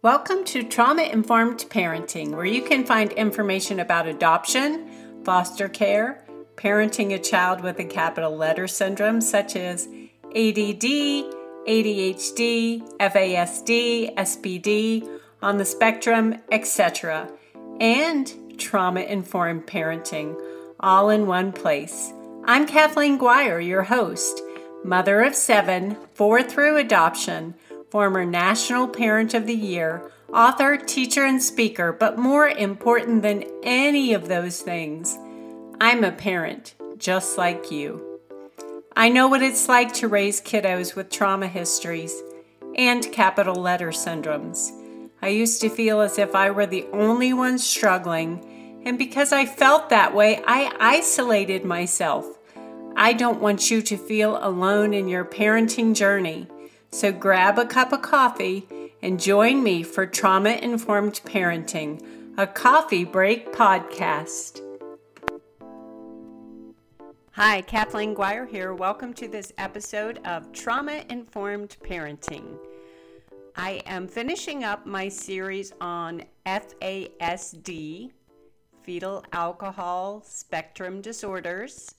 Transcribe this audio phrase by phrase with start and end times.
[0.00, 4.88] Welcome to Trauma Informed Parenting, where you can find information about adoption,
[5.24, 6.24] foster care,
[6.54, 9.88] parenting a child with a capital letter syndrome such as
[10.26, 10.84] ADD,
[11.66, 17.28] ADHD, FASD, SPD, on the spectrum, etc.,
[17.80, 20.40] and trauma informed parenting,
[20.78, 22.12] all in one place.
[22.44, 24.42] I'm Kathleen Guire, your host,
[24.84, 27.56] mother of seven, four through adoption
[27.90, 34.12] former National Parent of the Year, author, teacher, and speaker, but more important than any
[34.12, 35.16] of those things,
[35.80, 38.20] I'm a parent just like you.
[38.96, 42.22] I know what it's like to raise kiddos with trauma histories
[42.74, 44.72] and capital letter syndromes.
[45.22, 49.46] I used to feel as if I were the only one struggling, and because I
[49.46, 52.38] felt that way, I isolated myself.
[52.96, 56.48] I don't want you to feel alone in your parenting journey.
[56.90, 58.66] So grab a cup of coffee
[59.02, 62.02] and join me for Trauma Informed Parenting,
[62.38, 64.62] a coffee break podcast.
[67.32, 68.74] Hi, Kathleen Guire here.
[68.74, 72.58] Welcome to this episode of Trauma Informed Parenting.
[73.54, 78.10] I am finishing up my series on FASD,
[78.82, 81.94] fetal alcohol spectrum disorders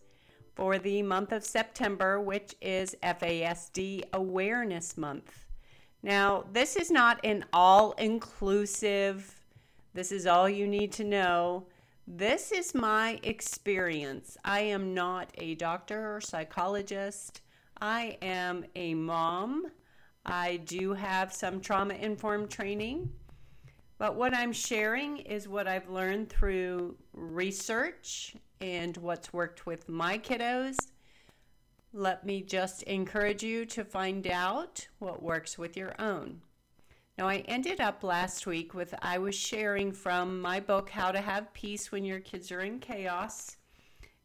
[0.59, 5.45] for the month of September, which is FASD Awareness Month.
[6.03, 9.39] Now, this is not an all inclusive,
[9.93, 11.67] this is all you need to know.
[12.05, 14.35] This is my experience.
[14.43, 17.39] I am not a doctor or psychologist.
[17.79, 19.67] I am a mom.
[20.25, 23.09] I do have some trauma informed training.
[23.97, 30.17] But what I'm sharing is what I've learned through research and what's worked with my
[30.17, 30.77] kiddos.
[31.93, 36.41] Let me just encourage you to find out what works with your own.
[37.17, 41.19] Now, I ended up last week with I was sharing from my book, How to
[41.19, 43.57] Have Peace When Your Kids Are in Chaos.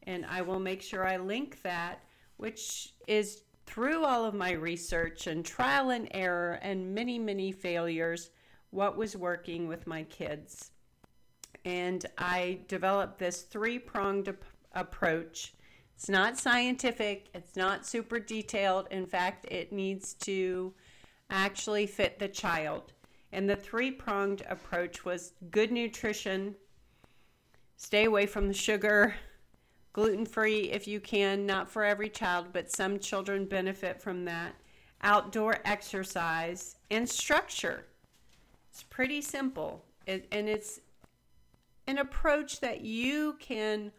[0.05, 2.05] And I will make sure I link that,
[2.37, 8.31] which is through all of my research and trial and error and many, many failures,
[8.71, 10.71] what was working with my kids
[11.65, 15.55] and I developed this three pronged ap- approach.
[15.97, 18.89] It's not scientific, it's not super detailed.
[18.91, 20.75] In fact, it needs to
[21.31, 22.93] actually fit the child.
[23.33, 26.55] And the three pronged approach was good nutrition,
[27.77, 29.15] stay away from the sugar,
[29.93, 34.55] gluten free if you can, not for every child, but some children benefit from that,
[35.03, 37.87] outdoor exercise, and structure.
[38.71, 39.85] It's pretty simple.
[40.07, 40.81] It, and it's
[41.87, 43.93] an approach that you can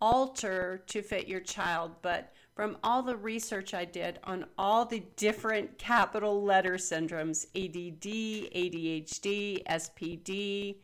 [0.00, 1.92] alter to fit your child.
[2.02, 8.52] But from all the research I did on all the different capital letter syndromes ADD,
[8.52, 10.76] ADHD, SPD,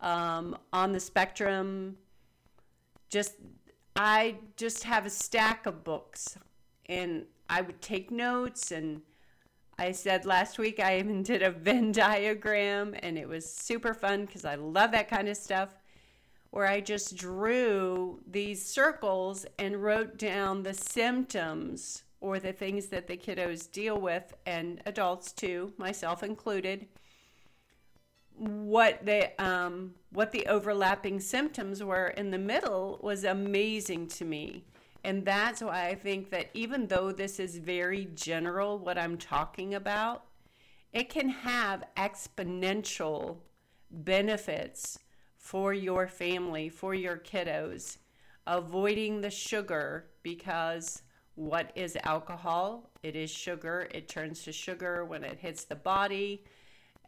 [0.00, 1.96] um, on the spectrum,
[3.08, 3.34] just
[3.96, 6.36] I just have a stack of books
[6.86, 9.00] and I would take notes and
[9.78, 14.24] I said last week I even did a Venn diagram and it was super fun
[14.24, 15.70] because I love that kind of stuff.
[16.50, 23.06] Where I just drew these circles and wrote down the symptoms or the things that
[23.06, 26.86] the kiddos deal with, and adults too, myself included.
[28.38, 34.64] What the um, what the overlapping symptoms were in the middle was amazing to me
[35.06, 39.74] and that's why I think that even though this is very general, what I'm talking
[39.74, 40.24] about,
[40.92, 43.36] it can have exponential
[43.88, 44.98] benefits
[45.36, 47.98] for your family, for your kiddos.
[48.48, 51.02] Avoiding the sugar because
[51.36, 52.90] what is alcohol?
[53.04, 53.86] It is sugar.
[53.94, 56.42] It turns to sugar when it hits the body.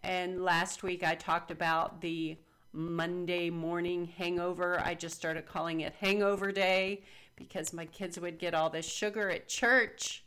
[0.05, 2.39] And last week I talked about the
[2.73, 4.81] Monday morning hangover.
[4.85, 7.03] I just started calling it Hangover Day
[7.39, 10.25] because my kids would get all this sugar at church.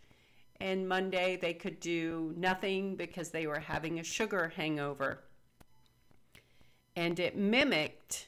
[0.59, 5.23] And Monday they could do nothing because they were having a sugar hangover.
[6.95, 8.27] And it mimicked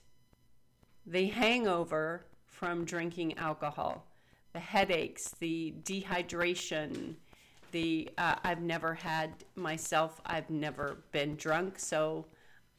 [1.05, 4.05] the hangover from drinking alcohol
[4.53, 7.15] the headaches, the dehydration.
[7.71, 12.27] The uh, I've never had myself, I've never been drunk, so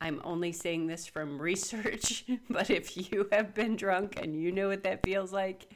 [0.00, 2.24] I'm only saying this from research.
[2.48, 5.68] but if you have been drunk and you know what that feels like,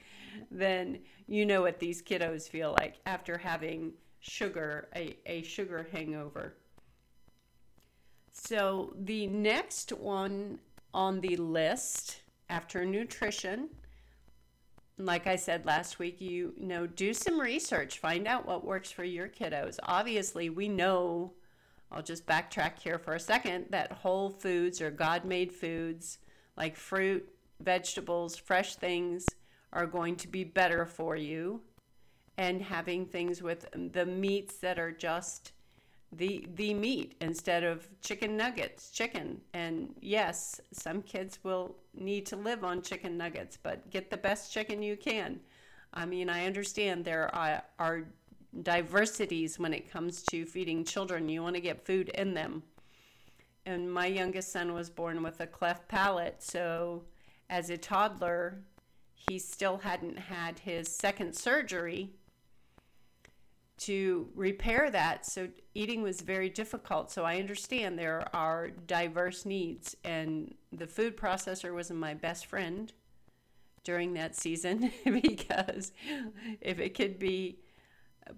[0.51, 6.55] then you know what these kiddos feel like after having sugar, a, a sugar hangover.
[8.33, 10.59] So the next one
[10.95, 13.69] on the list after nutrition,
[14.97, 19.05] like I said last week, you, know, do some research, find out what works for
[19.05, 19.79] your kiddos.
[19.83, 21.33] Obviously, we know
[21.91, 26.19] I'll just backtrack here for a second that whole foods or God made foods
[26.57, 27.29] like fruit,
[27.61, 29.27] vegetables, fresh things
[29.73, 31.61] are going to be better for you.
[32.37, 35.53] And having things with the meats that are just
[36.13, 39.41] the the meat instead of chicken nuggets, chicken.
[39.53, 44.53] And yes, some kids will need to live on chicken nuggets, but get the best
[44.53, 45.41] chicken you can.
[45.93, 48.05] I mean, I understand there are, are
[48.63, 51.29] diversities when it comes to feeding children.
[51.29, 52.63] You want to get food in them.
[53.67, 57.05] And my youngest son was born with a cleft palate, so
[57.51, 58.63] as a toddler,
[59.29, 62.11] he still hadn't had his second surgery
[63.79, 65.25] to repair that.
[65.25, 67.11] So eating was very difficult.
[67.11, 72.93] So I understand there are diverse needs, and the food processor was my best friend
[73.85, 75.93] during that season because
[76.61, 77.59] if it could be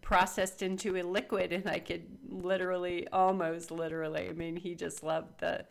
[0.00, 5.40] processed into a liquid and I could literally almost literally I mean he just loved
[5.40, 5.64] the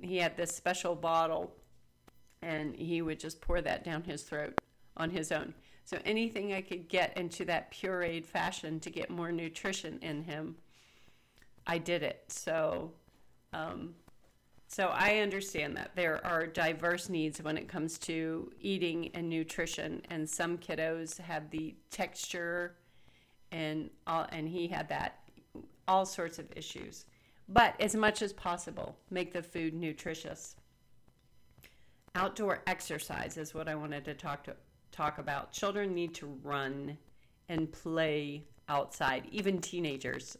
[0.00, 1.52] he had this special bottle
[2.42, 4.60] and he would just pour that down his throat
[4.96, 5.54] on his own.
[5.84, 10.56] So anything I could get into that pureed fashion to get more nutrition in him,
[11.66, 12.24] I did it.
[12.28, 12.92] So,
[13.52, 13.94] um,
[14.66, 20.02] so I understand that there are diverse needs when it comes to eating and nutrition,
[20.10, 22.74] and some kiddos have the texture,
[23.50, 25.20] and all, and he had that,
[25.86, 27.06] all sorts of issues.
[27.48, 30.54] But as much as possible, make the food nutritious.
[32.18, 34.56] Outdoor exercise is what I wanted to talk to
[34.90, 35.52] talk about.
[35.52, 36.98] Children need to run
[37.48, 40.36] and play outside, even teenagers,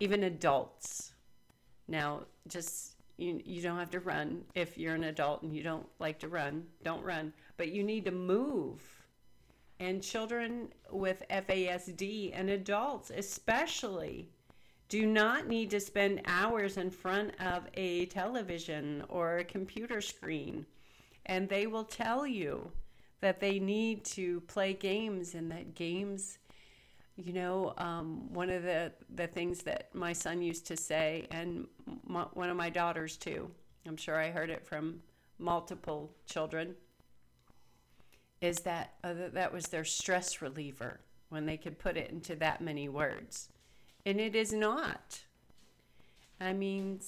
[0.00, 1.12] even adults.
[1.88, 5.86] Now, just you, you don't have to run if you're an adult and you don't
[5.98, 8.82] like to run, don't run, but you need to move.
[9.78, 14.28] And children with FASD and adults, especially,
[14.90, 20.66] do not need to spend hours in front of a television or a computer screen.
[21.26, 22.72] And they will tell you
[23.20, 26.38] that they need to play games and that games
[27.16, 31.66] you know um, one of the, the things that my son used to say and
[32.06, 33.50] my, one of my daughters too
[33.86, 35.02] i'm sure i heard it from
[35.38, 36.74] multiple children
[38.40, 42.62] is that uh, that was their stress reliever when they could put it into that
[42.62, 43.50] many words
[44.06, 45.20] and it is not
[46.40, 46.98] i mean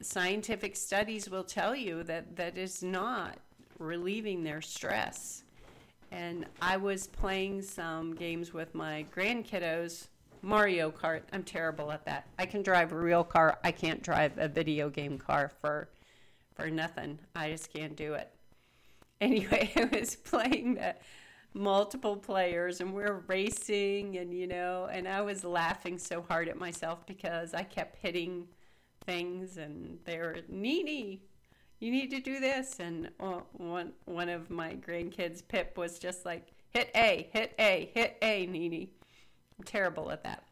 [0.00, 3.38] scientific studies will tell you that that is not
[3.78, 5.42] relieving their stress
[6.12, 10.08] and I was playing some games with my grandkiddos.
[10.42, 11.22] Mario Kart.
[11.32, 12.26] I'm terrible at that.
[12.38, 13.58] I can drive a real car.
[13.64, 15.88] I can't drive a video game car for
[16.54, 17.18] for nothing.
[17.34, 18.28] I just can't do it.
[19.20, 20.94] Anyway, I was playing the
[21.54, 26.58] multiple players and we're racing and you know, and I was laughing so hard at
[26.58, 28.48] myself because I kept hitting
[29.04, 31.22] things and they were Nini,
[31.80, 32.78] you need to do this.
[32.78, 37.90] And uh, one, one of my grandkids, Pip, was just like, hit A, hit A,
[37.92, 38.90] hit A, Nini.
[39.58, 40.44] I'm terrible at that.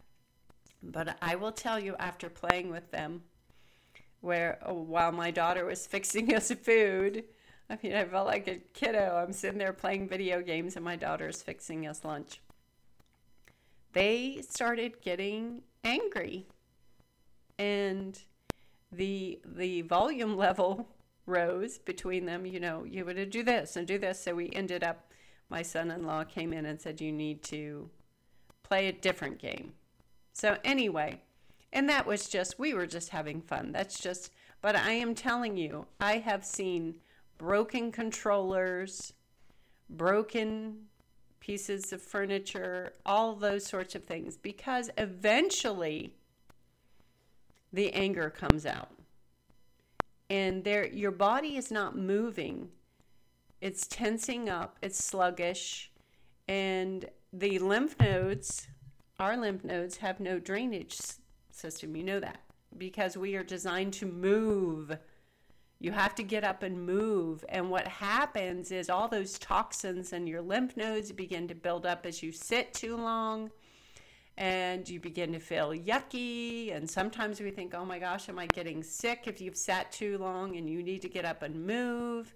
[0.82, 3.22] But I will tell you after playing with them,
[4.20, 7.24] where while my daughter was fixing us food,
[7.70, 9.16] I mean, I felt like a kiddo.
[9.16, 12.40] I'm sitting there playing video games, and my daughter's fixing us lunch.
[13.92, 16.48] They started getting angry,
[17.58, 18.20] and
[18.90, 20.88] the the volume level
[21.26, 22.44] rose between them.
[22.44, 24.20] You know, you would do this and do this.
[24.20, 25.12] So we ended up,
[25.48, 27.88] my son in law came in and said, You need to
[28.64, 29.74] play a different game.
[30.32, 31.20] So, anyway,
[31.72, 33.72] and that was just, we were just having fun.
[33.72, 36.96] That's just, but I am telling you, I have seen
[37.40, 39.14] broken controllers,
[39.88, 40.76] broken
[41.40, 46.12] pieces of furniture, all those sorts of things, because eventually
[47.72, 48.90] the anger comes out.
[50.28, 52.68] And there your body is not moving.
[53.62, 54.76] It's tensing up.
[54.82, 55.90] It's sluggish.
[56.46, 58.68] And the lymph nodes
[59.18, 60.98] our lymph nodes have no drainage
[61.50, 61.96] system.
[61.96, 62.40] You know that.
[62.76, 64.96] Because we are designed to move
[65.80, 70.26] you have to get up and move and what happens is all those toxins in
[70.26, 73.50] your lymph nodes begin to build up as you sit too long
[74.40, 76.74] and you begin to feel yucky.
[76.74, 80.16] And sometimes we think, oh my gosh, am I getting sick if you've sat too
[80.16, 82.34] long and you need to get up and move?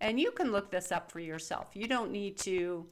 [0.00, 1.70] And you can look this up for yourself.
[1.74, 2.86] You don't need to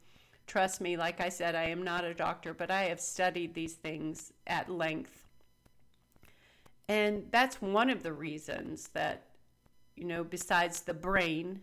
[0.47, 0.97] trust me.
[0.97, 4.71] Like I said, I am not a doctor, but I have studied these things at
[4.71, 5.27] length.
[6.89, 9.25] And that's one of the reasons that,
[9.97, 11.61] you know, besides the brain,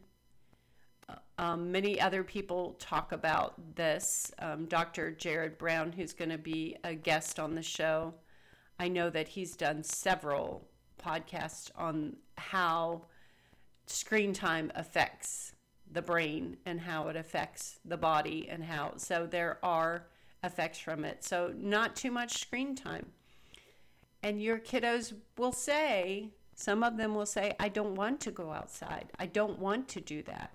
[1.37, 4.31] um, many other people talk about this.
[4.39, 5.11] Um, Dr.
[5.11, 8.13] Jared Brown, who's going to be a guest on the show,
[8.79, 10.67] I know that he's done several
[11.03, 13.03] podcasts on how
[13.87, 15.53] screen time affects
[15.91, 20.07] the brain and how it affects the body and how so there are
[20.43, 21.23] effects from it.
[21.23, 23.05] So not too much screen time.
[24.21, 28.51] And your kiddos will say, some of them will say, I don't want to go
[28.51, 29.11] outside.
[29.19, 30.53] I don't want to do that.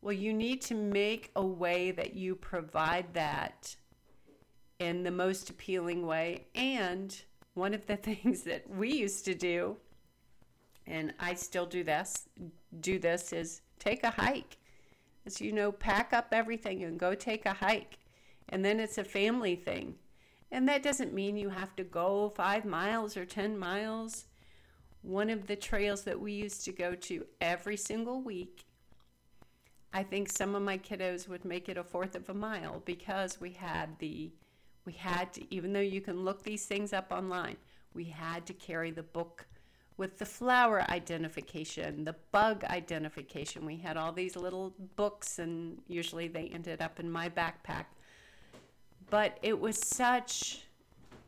[0.00, 3.76] Well, you need to make a way that you provide that
[4.78, 6.46] in the most appealing way.
[6.54, 7.16] And
[7.54, 9.76] one of the things that we used to do,
[10.86, 12.28] and I still do this,
[12.80, 14.58] do this is take a hike.
[15.24, 17.98] As you know, pack up everything and go take a hike.
[18.48, 19.94] And then it's a family thing.
[20.50, 24.26] And that doesn't mean you have to go five miles or 10 miles.
[25.02, 28.64] One of the trails that we used to go to every single week,
[29.92, 33.40] I think some of my kiddos would make it a fourth of a mile because
[33.40, 34.30] we had the,
[34.86, 37.56] we had to, even though you can look these things up online,
[37.94, 39.46] we had to carry the book
[39.96, 43.66] with the flower identification, the bug identification.
[43.66, 47.84] We had all these little books, and usually they ended up in my backpack
[49.12, 50.62] but it was such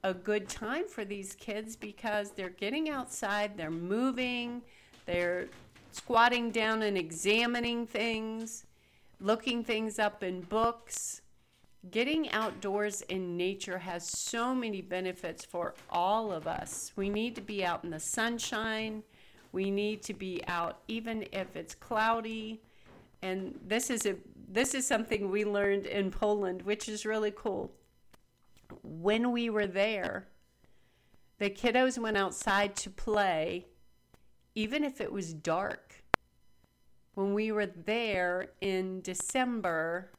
[0.04, 4.60] a good time for these kids because they're getting outside, they're moving,
[5.06, 5.48] they're
[5.92, 8.66] squatting down and examining things,
[9.18, 11.22] looking things up in books.
[11.90, 16.92] Getting outdoors in nature has so many benefits for all of us.
[16.96, 19.02] We need to be out in the sunshine.
[19.52, 22.60] We need to be out even if it's cloudy.
[23.22, 24.16] And this is a
[24.50, 27.70] this is something we learned in Poland, which is really cool.
[29.00, 30.28] When we were there,
[31.38, 33.66] the kiddos went outside to play,
[34.54, 36.04] even if it was dark.
[37.14, 40.10] When we were there in December,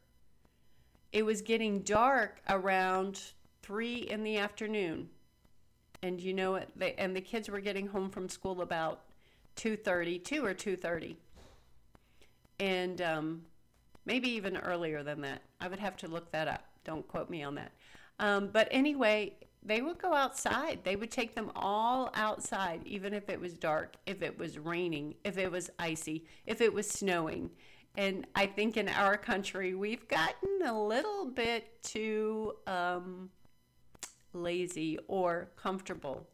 [1.14, 5.10] it was getting dark around three in the afternoon.
[6.04, 6.68] And you know what?
[6.76, 9.04] They, And the kids were getting home from school about
[9.56, 11.16] 2.30, 2 or 2.30.
[12.60, 13.46] And um,
[14.06, 15.42] maybe even earlier than that.
[15.62, 16.66] I would have to look that up.
[16.84, 17.72] Don't quote me on that.
[18.20, 20.80] Um, but anyway, they would go outside.
[20.84, 25.16] They would take them all outside, even if it was dark, if it was raining,
[25.24, 27.50] if it was icy, if it was snowing.
[27.98, 33.30] And I think in our country, we've gotten a little bit too um,
[34.34, 36.28] lazy or comfortable.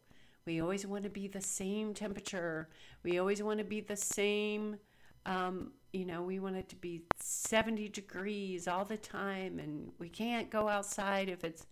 [0.46, 2.68] We always want to be the same temperature.
[3.04, 4.78] We always want to be the same
[5.26, 10.10] um, you know, we want it to be 70 degrees all the time, and we
[10.10, 11.66] can't go outside if it's.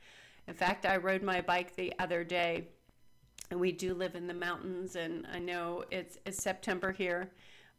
[0.48, 2.70] In fact, I rode my bike the other day,
[3.52, 7.32] and we do live in the mountains, and I know it's, it's September here,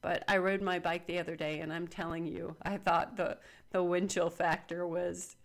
[0.02, 3.38] but I rode my bike the other day, and I'm telling you, I thought the
[3.72, 5.36] the wind chill factor was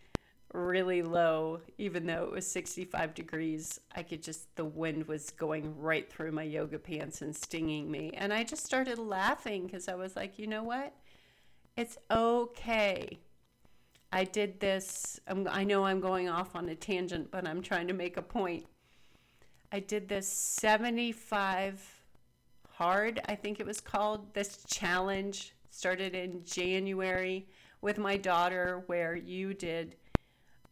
[0.56, 3.80] really low, even though it was 65 degrees.
[3.96, 8.12] I could just, the wind was going right through my yoga pants and stinging me.
[8.16, 10.94] And I just started laughing because I was like, you know what?
[11.76, 13.20] It's okay.
[14.12, 15.20] I did this.
[15.28, 18.22] I'm, I know I'm going off on a tangent, but I'm trying to make a
[18.22, 18.66] point.
[19.72, 21.96] I did this 75
[22.76, 27.48] hard, I think it was called, this challenge started in January
[27.82, 29.96] with my daughter, where you did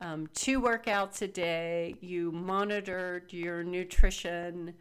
[0.03, 4.74] um, two workouts a day, you monitored your nutrition,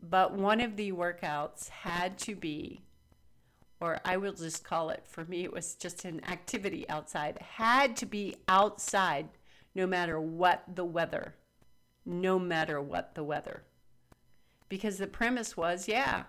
[0.00, 2.82] but one of the workouts had to be,
[3.80, 7.96] or I will just call it, for me, it was just an activity outside, had
[7.96, 9.28] to be outside
[9.74, 11.34] no matter what the weather.
[12.06, 13.64] No matter what the weather.
[14.68, 16.24] Because the premise was yeah,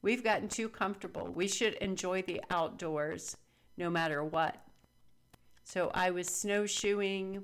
[0.00, 1.26] we've gotten too comfortable.
[1.26, 3.36] We should enjoy the outdoors
[3.76, 4.64] no matter what.
[5.64, 7.42] So I was snowshoeing,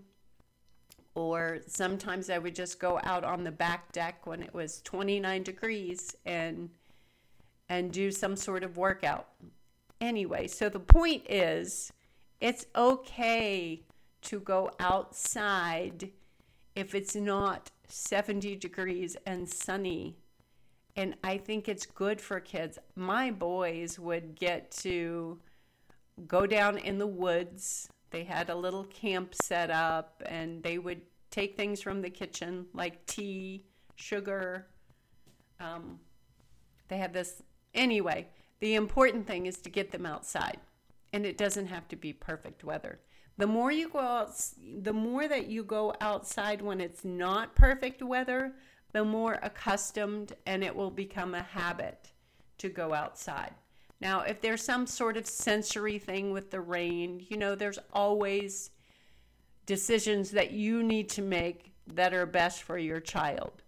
[1.15, 5.43] or sometimes I would just go out on the back deck when it was 29
[5.43, 6.69] degrees and
[7.69, 9.29] and do some sort of workout.
[10.01, 11.93] Anyway, so the point is
[12.41, 13.83] it's okay
[14.23, 16.11] to go outside
[16.75, 20.17] if it's not 70 degrees and sunny.
[20.97, 22.79] And I think it's good for kids.
[22.97, 25.39] My boys would get to
[26.27, 31.01] go down in the woods they had a little camp set up and they would
[31.31, 33.65] take things from the kitchen like tea,
[33.95, 34.67] sugar.
[35.61, 36.01] Um,
[36.89, 37.43] they had this.
[37.75, 40.59] Anyway, the important thing is to get them outside.
[41.13, 43.01] And it doesn't have to be perfect weather.
[43.37, 44.33] The more you go out,
[44.83, 48.53] the more that you go outside when it's not perfect weather,
[48.93, 52.11] the more accustomed and it will become a habit
[52.59, 53.55] to go outside.
[54.01, 58.71] Now, if there's some sort of sensory thing with the rain, you know, there's always
[59.67, 63.63] decisions that you need to make that are best for your child.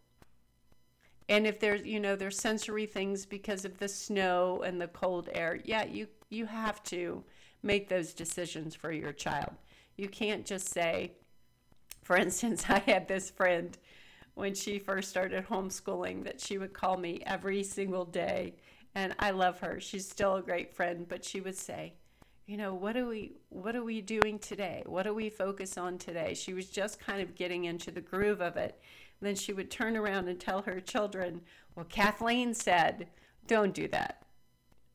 [1.29, 5.29] And if there's, you know, there's sensory things because of the snow and the cold
[5.33, 7.23] air, yeah, you you have to
[7.62, 9.53] make those decisions for your child.
[9.97, 11.12] You can't just say,
[12.03, 13.77] for instance, I had this friend
[14.35, 18.55] when she first started homeschooling that she would call me every single day
[18.95, 19.81] and I love her.
[19.81, 21.95] She's still a great friend, but she would say,
[22.47, 24.83] you know, what are we what are we doing today?
[24.87, 26.35] What do we focus on today?
[26.35, 28.81] She was just kind of getting into the groove of it.
[29.21, 31.41] And then she would turn around and tell her children,
[31.75, 33.09] "Well, Kathleen said,
[33.47, 34.25] don't do that."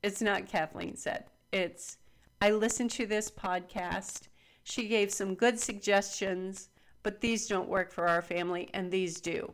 [0.04, 1.26] It's not Kathleen said.
[1.52, 1.98] It's
[2.42, 4.28] I listened to this podcast.
[4.64, 6.70] She gave some good suggestions,
[7.02, 9.54] but these don't work for our family and these do.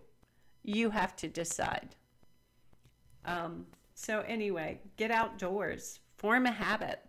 [0.64, 1.96] You have to decide.
[3.26, 7.00] Um, so, anyway, get outdoors, form a habit.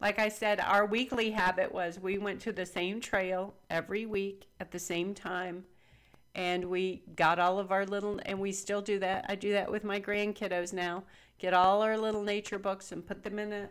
[0.00, 4.48] Like I said, our weekly habit was we went to the same trail every week
[4.60, 5.64] at the same time.
[6.34, 9.24] And we got all of our little, and we still do that.
[9.28, 11.04] I do that with my grandkiddos now.
[11.38, 13.68] Get all our little nature books and put them in a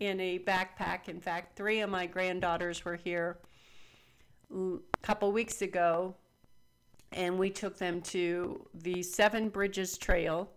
[0.00, 1.08] in a backpack.
[1.08, 3.38] In fact, three of my granddaughters were here
[4.54, 6.14] a couple weeks ago,
[7.12, 10.50] and we took them to the Seven Bridges Trail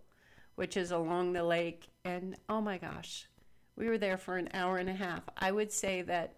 [0.58, 1.86] which is along the lake.
[2.04, 3.28] And oh my gosh,
[3.76, 5.22] we were there for an hour and a half.
[5.36, 6.34] I would say that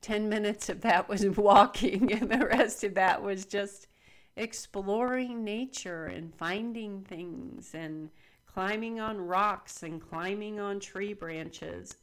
[0.00, 3.88] 10 minutes of that was walking, and the rest of that was just
[4.36, 8.08] exploring nature and finding things and
[8.46, 11.96] climbing on rocks and climbing on tree branches.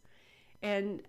[0.62, 1.01] And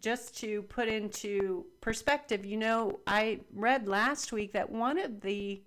[0.00, 5.60] just to put into perspective, you know, I read last week that one of the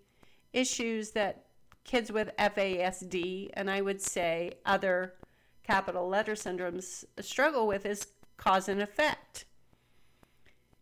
[0.51, 1.42] issues that
[1.83, 5.15] kids with FASD, and I would say other
[5.63, 9.45] capital letter syndromes struggle with is cause and effect.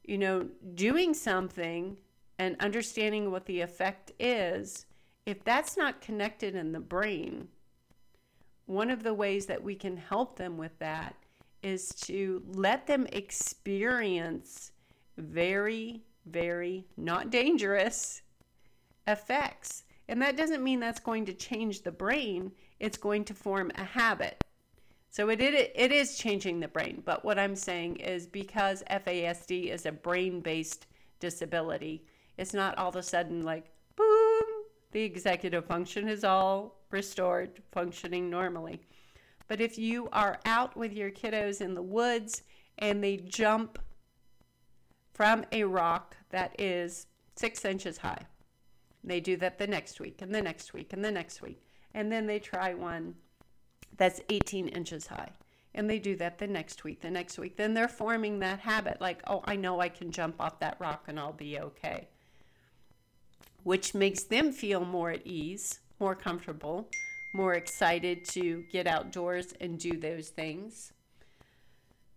[0.03, 1.98] You know, doing something
[2.39, 4.86] and understanding what the effect is,
[5.25, 7.48] if that's not connected in the brain,
[8.65, 11.15] one of the ways that we can help them with that
[11.62, 14.71] is to let them experience
[15.17, 18.21] very, very not dangerous
[19.08, 23.71] effects and that doesn't mean that's going to change the brain, it's going to form
[23.76, 24.43] a habit.
[25.10, 27.02] So it, it, it is changing the brain.
[27.06, 30.88] But what I'm saying is because FASD is a brain based
[31.21, 32.04] disability,
[32.38, 34.43] it's not all of a sudden like, boom,
[34.91, 38.82] the executive function is all restored, functioning normally.
[39.47, 42.43] But if you are out with your kiddos in the woods
[42.80, 43.80] and they jump
[45.13, 48.26] from a rock that is six inches high,
[49.03, 51.63] they do that the next week and the next week and the next week.
[51.93, 53.15] And then they try one
[53.97, 55.31] that's 18 inches high.
[55.73, 57.55] And they do that the next week, the next week.
[57.55, 61.05] Then they're forming that habit like, oh, I know I can jump off that rock
[61.07, 62.07] and I'll be okay.
[63.63, 66.89] Which makes them feel more at ease, more comfortable,
[67.33, 70.91] more excited to get outdoors and do those things.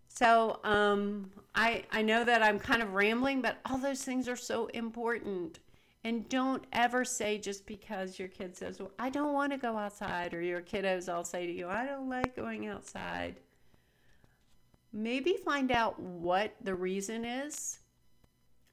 [0.09, 4.37] So um, I, I know that I'm kind of rambling, but all those things are
[4.37, 5.59] so important.
[6.05, 9.79] And don't ever say just because your kid says, Well, I don't want to go
[9.79, 13.41] outside, or your kiddos all say to you, I don't like going outside.
[14.93, 17.79] Maybe find out what the reason is.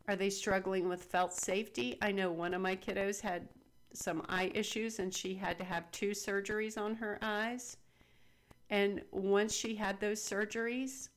[0.09, 1.97] Are they struggling with felt safety?
[2.01, 3.47] I know one of my kiddos had
[3.93, 7.77] some eye issues and she had to have two surgeries on her eyes.
[8.69, 11.09] And once she had those surgeries,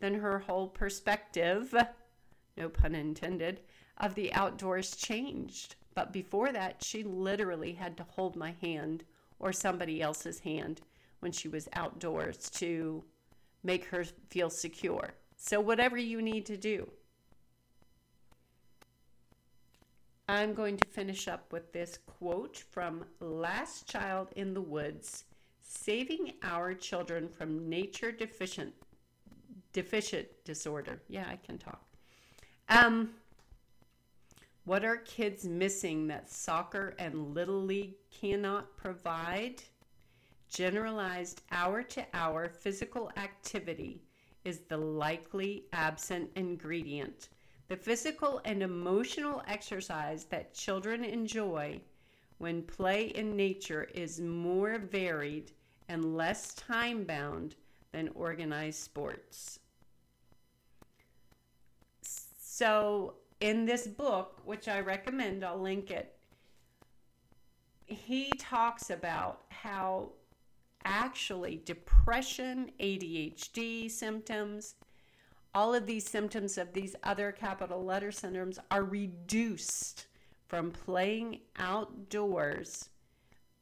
[0.00, 1.72] then her whole perspective,
[2.56, 3.60] no pun intended,
[3.98, 5.76] of the outdoors changed.
[5.94, 9.04] But before that, she literally had to hold my hand
[9.38, 10.80] or somebody else's hand
[11.20, 13.04] when she was outdoors to
[13.62, 15.14] make her feel secure.
[15.36, 16.88] So, whatever you need to do.
[20.28, 25.24] I'm going to finish up with this quote from Last Child in the Woods
[25.60, 28.72] Saving Our Children from Nature Deficient
[29.72, 31.02] Deficient Disorder.
[31.08, 31.82] Yeah, I can talk.
[32.68, 33.10] Um,
[34.64, 39.62] what are kids missing that soccer and Little League cannot provide?
[40.48, 44.02] Generalized hour to hour physical activity
[44.44, 47.28] is the likely absent ingredient.
[47.68, 51.80] The physical and emotional exercise that children enjoy
[52.38, 55.52] when play in nature is more varied
[55.88, 57.56] and less time bound
[57.92, 59.58] than organized sports.
[62.02, 66.14] So, in this book, which I recommend, I'll link it,
[67.86, 70.12] he talks about how
[70.84, 74.76] actually depression, ADHD symptoms,
[75.54, 80.06] all of these symptoms of these other capital letter syndromes are reduced
[80.46, 82.90] from playing outdoors,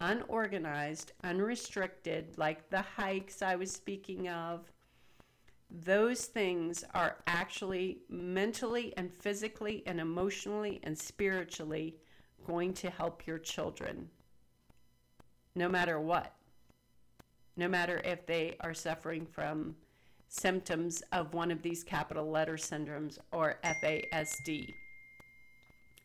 [0.01, 4.71] unorganized, unrestricted, like the hikes I was speaking of,
[5.71, 11.97] those things are actually mentally and physically and emotionally and spiritually
[12.47, 14.09] going to help your children
[15.55, 16.33] no matter what.
[17.57, 19.77] No matter if they are suffering from
[20.29, 24.73] symptoms of one of these capital letter syndromes or FASD.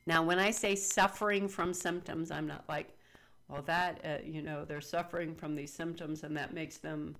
[0.08, 2.90] Now, when I say suffering from symptoms, I'm not like,
[3.48, 7.16] well, that, uh, you know, they're suffering from these symptoms and that makes them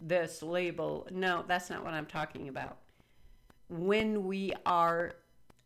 [0.00, 1.06] this label.
[1.10, 2.78] No, that's not what I'm talking about.
[3.68, 5.12] When we are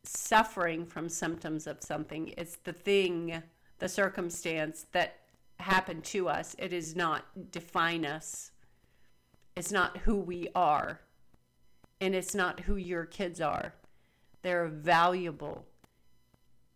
[0.02, 3.42] suffering from symptoms of something, it's the thing,
[3.78, 5.20] the circumstance that
[5.58, 6.54] happened to us.
[6.58, 8.50] It is not define us.
[9.56, 11.00] It's not who we are.
[12.00, 13.74] And it's not who your kids are.
[14.42, 15.64] They're valuable.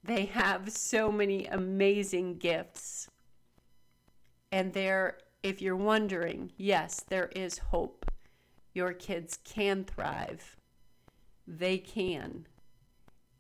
[0.05, 3.11] They have so many amazing gifts.
[4.53, 8.11] And they're if you're wondering, yes, there is hope.
[8.75, 10.57] Your kids can thrive.
[11.47, 12.47] They can.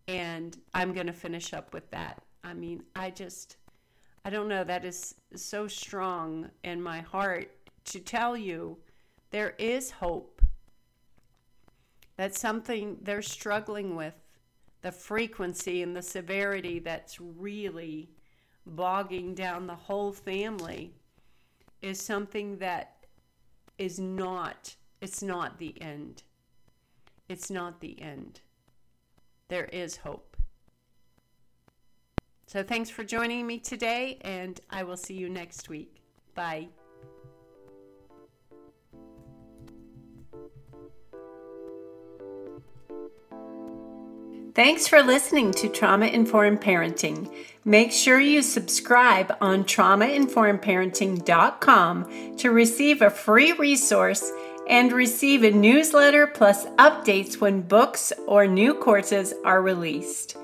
[0.06, 2.22] And I'm going to finish up with that.
[2.42, 3.56] I mean, I just,
[4.24, 7.50] I don't know, that is so strong in my heart
[7.86, 8.78] to tell you
[9.30, 10.40] there is hope.
[12.16, 14.14] That's something they're struggling with,
[14.82, 18.10] the frequency and the severity that's really
[18.66, 20.94] bogging down the whole family
[21.82, 23.06] is something that
[23.78, 26.22] is not, it's not the end.
[27.28, 28.40] It's not the end.
[29.48, 30.36] There is hope.
[32.46, 36.00] So thanks for joining me today, and I will see you next week.
[36.34, 36.68] Bye.
[44.58, 47.32] Thanks for listening to Trauma Informed Parenting.
[47.64, 54.32] Make sure you subscribe on traumainformedparenting.com to receive a free resource
[54.68, 60.36] and receive a newsletter plus updates when books or new courses are released.